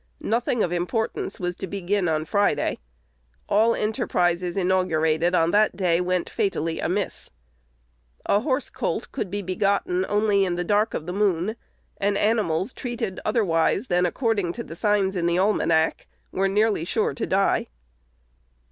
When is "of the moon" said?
10.95-11.55